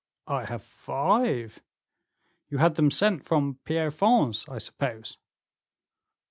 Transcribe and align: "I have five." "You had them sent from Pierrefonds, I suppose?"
"I 0.25 0.45
have 0.45 0.63
five." 0.63 1.59
"You 2.49 2.57
had 2.57 2.73
them 2.73 2.89
sent 2.89 3.23
from 3.23 3.59
Pierrefonds, 3.65 4.47
I 4.49 4.57
suppose?" 4.57 5.19